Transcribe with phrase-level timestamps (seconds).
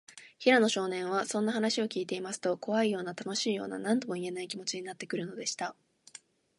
[0.39, 5.75] 平野少年は、そんな話をきいていますと、こわいような、たのしいような、なんともいえない、気もちになってくるのでした。